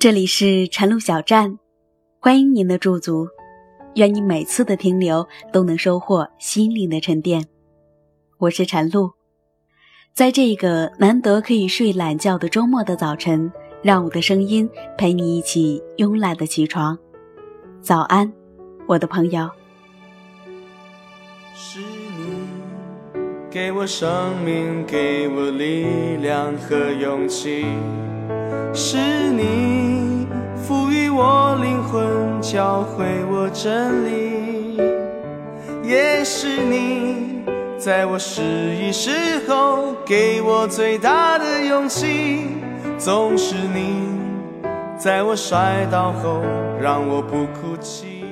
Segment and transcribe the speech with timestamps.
[0.00, 1.58] 这里是晨露小站，
[2.20, 3.28] 欢迎您的驻足。
[3.96, 7.44] 愿你每次的停留都能收获心灵的沉淀。
[8.38, 9.10] 我是晨露，
[10.14, 13.52] 在这个难得可以睡懒觉的周末的早晨，
[13.82, 14.66] 让我的声音
[14.96, 16.98] 陪你一起慵懒的起床。
[17.82, 18.32] 早安，
[18.88, 19.50] 我的朋友。
[21.54, 22.48] 是你
[23.50, 27.66] 给我生命，给我力量和勇气。
[28.72, 34.76] 是你赋予我灵魂，教会我真理，
[35.82, 37.42] 也是你
[37.76, 38.42] 在我失
[38.76, 39.10] 意时
[39.48, 42.46] 候给我最大的勇气。
[42.96, 44.04] 总是你
[44.96, 46.40] 在我摔倒后
[46.80, 48.24] 让我不哭泣。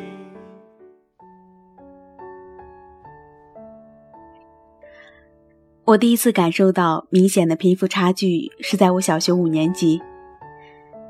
[5.85, 10.01] 我第一次感受到明显的贫富差距是在我小学五年级。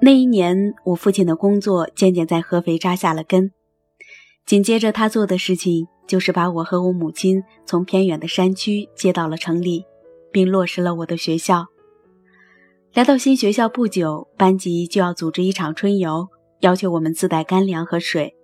[0.00, 3.50] 那一年，我父亲的工作渐渐在合肥扎下了根。
[4.46, 9.84] 紧接着，他做的事情就是把我和我母亲从偏远的山区接到了城里，
[10.30, 11.66] 并落实了我的学校。
[12.94, 16.28] 来到新学校不久，班级就要组织一场春游，
[16.60, 18.36] 要求我们自带干粮和水。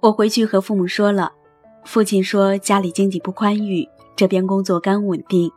[0.00, 1.32] 我回去和父母说了，
[1.84, 5.52] 父亲说家里经济不宽裕，这边工作刚稳定，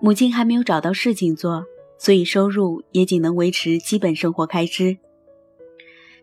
[0.00, 1.64] 母亲还没有找到事情做。
[1.98, 4.96] 所以收入也仅能维持基本生活开支。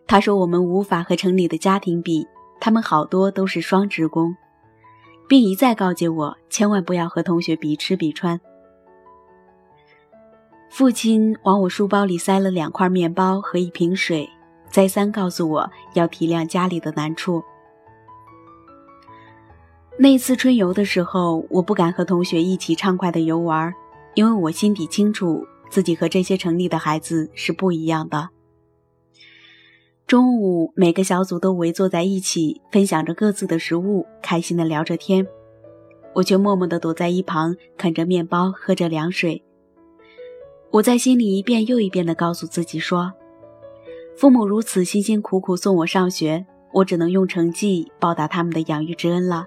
[0.06, 2.26] 他说：“我们无法和城里的家庭比，
[2.60, 4.34] 他们好多都是双职工，
[5.28, 8.40] 并一再告诫我千万不要和同学比吃比穿。”
[10.70, 14.28] 父亲往我书包里塞了两块面包和一瓶水，
[14.70, 17.42] 再三告诉我要体谅家里的难处。
[19.98, 23.72] 那次春游的时候，我不敢和同学一起畅快的游玩，
[24.14, 25.46] 因为我心底清楚。
[25.68, 28.30] 自己和这些城里的孩子是不一样的。
[30.06, 35.26] 中午，每个小组都围坐在一起，分享着各自的食物，开心的聊着天。
[36.14, 39.42] 我却默默地躲在一旁，啃着面包，喝着凉水。
[40.70, 43.12] 我在心里一遍又一遍地告诉自己说
[44.16, 49.46] ：“父母如此辛辛苦苦送我上学，我只能用成绩报答他们的养育之恩了。”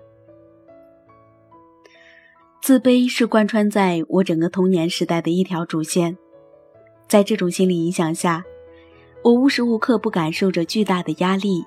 [2.62, 6.16] 自卑是贯穿在我整个童年时代的一条主线，
[7.08, 8.44] 在这种心理影响下，
[9.24, 11.66] 我无时无刻不感受着巨大的压力。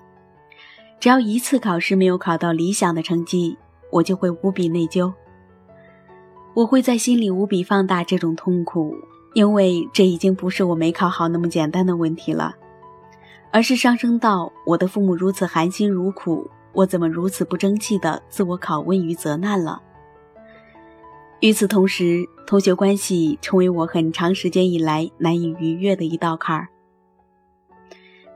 [1.01, 3.57] 只要一次考试没有考到理想的成绩，
[3.91, 5.13] 我就会无比内疚。
[6.55, 8.95] 我会在心里无比放大这种痛苦，
[9.35, 12.55] 因为这已经不是我没考好那么简单的问题了，
[13.51, 19.83] 而是上升到我的父母如此含辛茹苦，我怎么如此不争气的自我拷问与责难了。
[21.43, 26.69] 与此同时，同学关系成为我很长时间以来难以逾越的一道坎儿。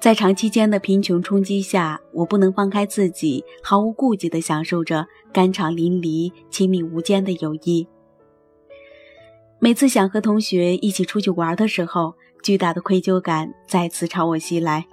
[0.00, 7.86] 在长期间的贫穷冲击下，我不能放开自己，毫无顾忌地享受着酣畅淋漓、亲密无间的友谊。
[9.60, 12.12] 每次想和同学一起出去玩的时候，
[12.42, 14.84] 巨大的愧疚感再次朝我袭来。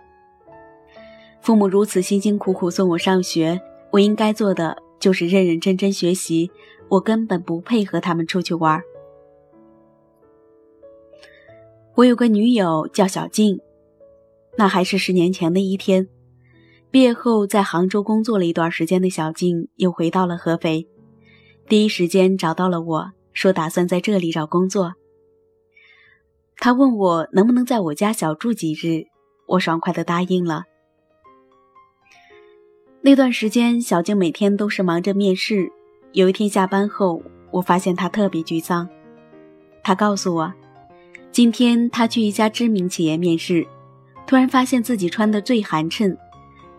[1.42, 3.60] 父母如此辛辛苦苦送我上学，
[3.90, 6.52] 我应该做的就是认认真真学习。
[6.90, 8.82] 我根本不配和他们出去玩。
[11.96, 13.60] 我有个女友叫小静，
[14.58, 16.08] 那还是十年前的一天。
[16.90, 20.88] 毕业后在杭州工作了一段时间的小静又回到了合肥，
[21.68, 24.94] 第一时间找到了我说打算在这里找工作。
[26.58, 29.08] 她问我能不能在我家小住几日，
[29.48, 30.66] 我爽快的答应了。
[33.02, 35.72] 那段时间，小静每天都是忙着面试。
[36.14, 38.88] 有一天下班后，我发现他特别沮丧。
[39.84, 40.54] 他告诉我，
[41.32, 43.66] 今天他去一家知名企业面试，
[44.28, 46.16] 突然发现自己穿的最寒碜，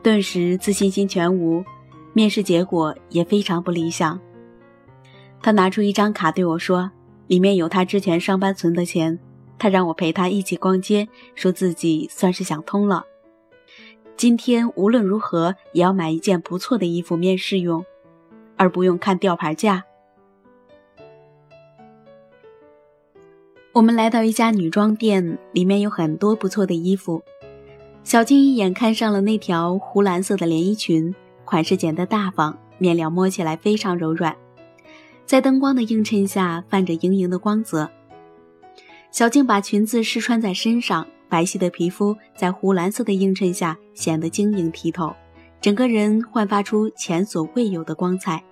[0.05, 1.65] 顿时自信心全无，
[2.13, 4.21] 面试结果也非常不理想。
[5.43, 6.89] 他拿出一张卡对我说，
[7.27, 9.19] 里面有他之前上班存的钱，
[9.59, 13.05] 他让我陪他一起逛街，说自己算是想通了。
[14.17, 17.85] 今天无论如何也要买一件不错的衣服面试用。
[18.57, 19.85] 而不用看吊牌价。
[23.73, 27.23] 我们来到一家女装店，里面有很多不错的衣服。
[28.05, 31.15] 小静一眼看上了那条湖蓝色的连衣裙，
[31.45, 34.37] 款式简单大方，面料摸起来非常柔软，
[35.27, 37.91] 在灯光的映衬下泛着莹莹的光泽。
[39.11, 45.13] 小静把裙子试穿在身上，白皙的皮肤在湖蓝色的映衬下显得晶莹剔透。
[45.65, 48.45] 整个人焕发出前所未有的光彩。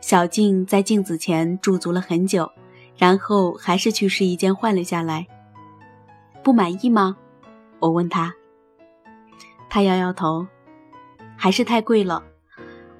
[0.00, 2.48] 小静在镜子前驻足了很久，
[2.96, 5.26] 然后还是去试衣间换了下来。
[6.44, 7.16] 不满意吗？
[7.80, 8.32] 我问他。
[9.68, 10.46] 他摇摇头，
[11.34, 12.22] 还是太贵了。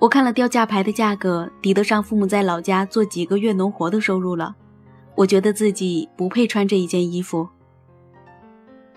[0.01, 4.57] 我看了吊价牌的价格，抵得上父母在老家做几个月农活的收入了。
[5.15, 7.49] 我觉得自己不配穿这一件衣服。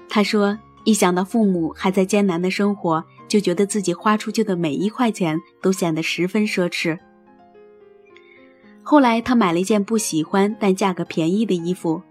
[0.09, 6.99] 他说：“一想到父母还在艰难的生活，就觉得自己花出去的每一块钱都显得十分奢侈。”
[8.83, 12.01] 后来，他买了一件不喜欢但价格便宜的衣服。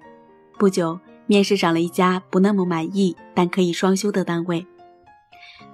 [0.56, 4.65] 不久，面试上了一家不那么满意但可以双休的单位，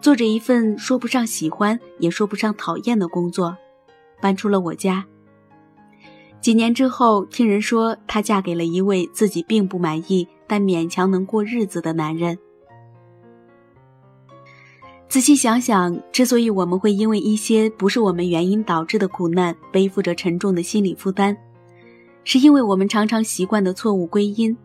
[0.00, 3.56] 做着一份说不上喜欢也说不上讨厌的工作，
[4.20, 5.04] 搬出了我家。
[6.40, 12.38] 几年之后，听人说她嫁给了一位自己并不满意但勉强能过日子的男人。
[15.08, 21.36] 仔细想想，之所以我们会因为一些不是我们原因导致的苦难，背负着沉重的心理负担，
[22.24, 24.56] 是因为我们常常习惯的错误归因。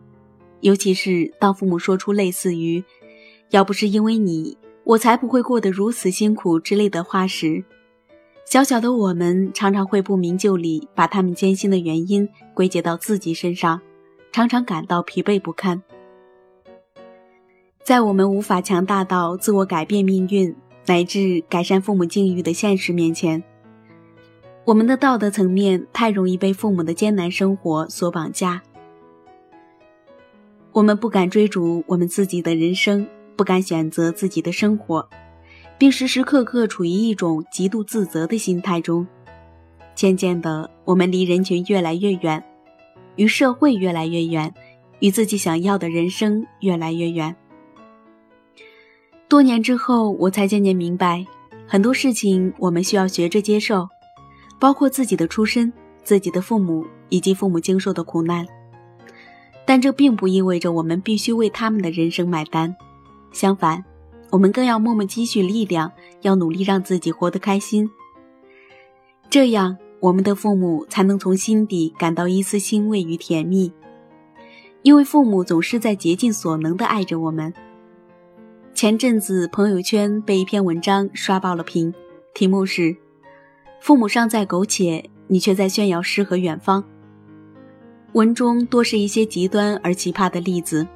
[0.60, 2.82] 尤其是当父母说出类似于
[3.50, 7.64] “要不是因为你，我才不会过得如此辛苦”之类的话时，
[8.44, 13.80] 小小的我们常常会不明就里，把他们艰辛的原因归结到自己身上，
[14.32, 15.80] 常常感到疲惫不堪。
[17.82, 20.54] 在我们无法强大到自我改变命运
[20.86, 23.42] 乃至改善父母境遇的现实面前，
[24.64, 28.62] 我们的道德层面太容易被父母的艰难生活所绑架。
[30.72, 35.08] 我们不敢追逐我们自己的人生，不敢选择自己的生活，
[35.78, 39.06] 并时时刻刻处于一种极度自责的心态中。
[39.94, 42.42] 渐渐的，我们离人群越来越远，
[43.16, 44.52] 与社会越来越远，
[45.00, 47.34] 与自己想要的人生越来越远。
[49.30, 51.24] 多年之后，我才渐渐明白，
[51.64, 53.88] 很多事情我们需要学着接受，
[54.58, 55.72] 包括自己的出身、
[56.02, 58.44] 自己的父母以及父母经受的苦难。
[59.64, 62.74] 但这并不意味着我们必须为他们的人生买单，
[63.30, 63.84] 相反，
[64.30, 65.92] 我们更要默默积蓄力量，
[66.22, 67.88] 要努力让自己活得开心。
[69.30, 73.72] 这样，我们的父母才能从心底感到一丝欣慰与甜蜜，
[74.82, 77.54] 因为父母总是在竭尽所能地爱着我们。
[78.74, 81.92] 前阵子朋友圈被一篇文章刷爆了屏，
[82.32, 82.96] 题目是
[83.80, 86.82] “父母尚在苟且，你却在炫耀诗和远方”。
[88.14, 90.86] 文中多是一些极端而奇葩的例子，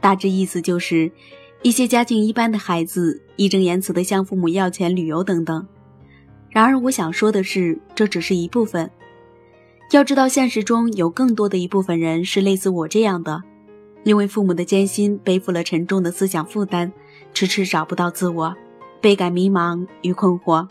[0.00, 1.10] 大致意思就是，
[1.62, 5.66] 一些家境一般的孩子义正言辞地向父母要钱旅游等等。
[6.50, 8.90] 然而，我想说的是，这只是一部分。
[9.92, 13.42] 要知道，现实中有更多的一部分人是类似我这样的，
[14.04, 16.92] 因为父母的艰辛，背负了沉重的思想负担。
[17.32, 18.54] 迟迟找不到自我，
[19.00, 20.66] 倍感迷茫与困惑。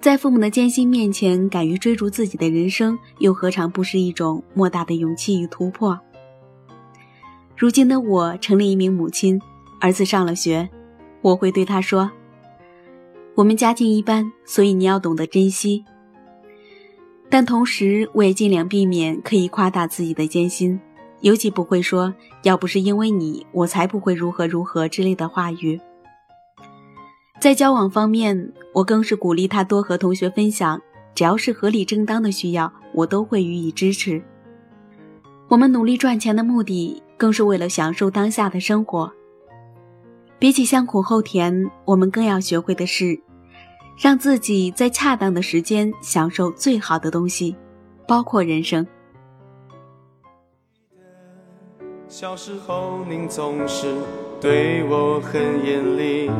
[0.00, 5.98] 在父母的艰辛面前，敢于追逐自己的人生，又何尝不是一种莫大的勇气与突破？
[7.56, 9.40] 如今的我成了一名母亲，
[9.80, 10.68] 儿子上了学，
[11.20, 12.10] 我会对他说
[13.36, 15.84] ：“我们家境一般，所以你要懂得珍惜。”
[17.30, 20.80] 但同时，我也尽量避免刻意夸大自己的艰辛。
[21.22, 25.80] 尤其不会说“要不是因为你，我才不会如何如何”之类的话语。
[27.40, 30.80] 在交往方面，我更是鼓励他多和同学分享，
[31.14, 34.22] 只要是合理正当的需要，我都会予以支持。
[35.48, 39.12] 我们努力赚钱的目的，更是为了享受当下的生活。
[40.38, 43.20] 比起先苦后甜，我们更要学会的是，
[43.96, 47.54] 让自己在恰当的时间享受最好的东西，
[48.08, 48.84] 包括人生。
[52.14, 53.96] 小时候，您总是
[54.38, 56.30] 对我很严厉，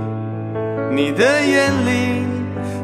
[0.95, 2.27] 你的眼里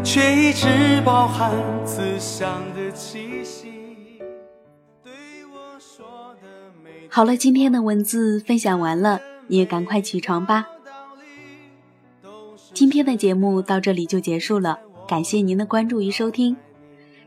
[0.02, 0.66] 却一直
[1.04, 1.52] 包含
[1.84, 4.22] 慈祥的气息。
[7.10, 10.66] 好了，今天的文字分享完了，你也赶快起床吧。
[12.72, 16.56] 今天的节目到这里就结束了，感谢您的关注与收听。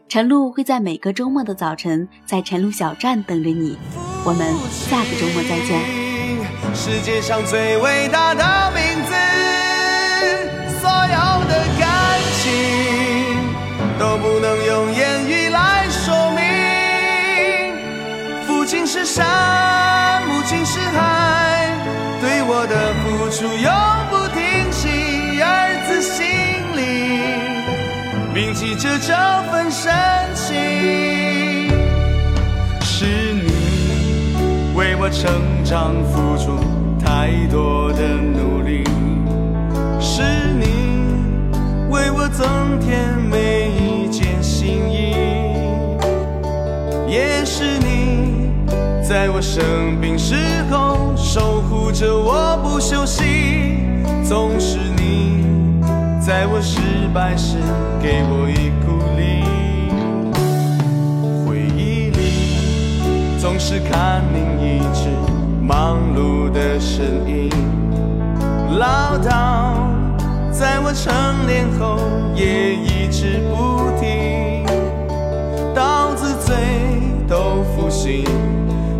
[0.09, 3.77] 晨露会在每个周末的早晨在晨露小站等着你。
[4.23, 6.01] 我们下个周末再见。
[6.75, 8.70] 世界上最伟大的
[35.11, 36.57] 成长付出
[36.97, 38.83] 太多的努力，
[39.99, 40.23] 是
[40.57, 40.65] 你
[41.89, 45.13] 为我增添每一件心意，
[47.07, 48.51] 也是你。
[49.03, 50.35] 在我生病时
[50.71, 53.83] 候守护着我不休息，
[54.23, 55.45] 总是你
[56.25, 56.79] 在我失
[57.13, 57.57] 败时
[58.01, 58.70] 给我一
[63.63, 65.07] 是看您一直
[65.61, 67.47] 忙碌的身影，
[68.79, 69.77] 唠叨
[70.51, 71.13] 在我成
[71.45, 71.99] 年后
[72.35, 74.65] 也一直不停，
[75.75, 76.55] 刀子嘴
[77.29, 78.25] 豆腐心。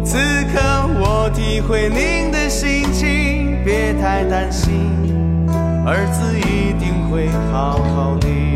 [0.06, 0.20] 此
[0.54, 0.62] 刻
[1.00, 4.94] 我体会您的心情，别太担心，
[5.84, 8.51] 儿子一定会好好的。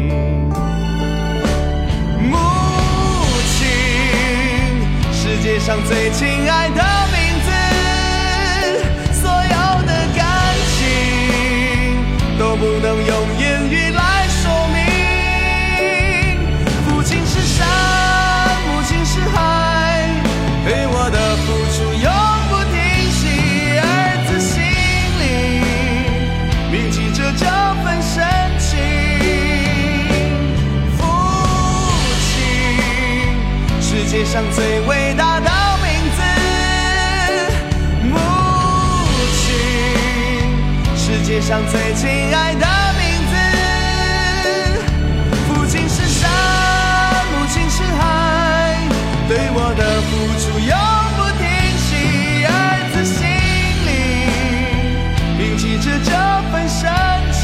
[5.57, 6.83] 世上最亲爱的
[7.13, 7.47] 名字，
[9.13, 10.19] 所有的感
[10.75, 10.83] 情
[12.37, 13.09] 都不能用
[13.39, 14.77] 言语来说明。
[16.85, 17.65] 父亲是山，
[18.67, 20.03] 母亲是海，
[20.65, 21.17] 对我的。
[21.45, 22.11] 付出永
[22.49, 22.75] 不停
[23.11, 23.23] 息，
[23.79, 23.83] 儿
[24.27, 24.53] 子心
[25.21, 25.23] 里
[26.69, 27.45] 铭记着这
[27.81, 28.13] 份深
[28.59, 28.67] 情。
[30.97, 30.99] 父
[32.19, 35.34] 亲，世界上最伟大
[41.35, 42.65] 世上最亲爱的
[42.97, 43.35] 名字。
[45.49, 46.31] 父亲是山，
[47.33, 48.79] 母亲是海，
[49.27, 50.73] 对我的付出永
[51.17, 51.43] 不停
[51.77, 51.91] 息。
[52.47, 52.49] 儿
[52.93, 53.19] 子心
[53.85, 53.89] 里
[55.37, 55.75] 铭记。
[55.77, 56.11] 着这
[56.53, 56.89] 份深
[57.33, 57.43] 情，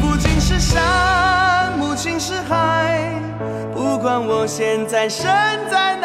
[0.00, 3.10] 父亲是山，母亲是海，
[3.74, 5.26] 不管我现在身
[5.68, 5.96] 在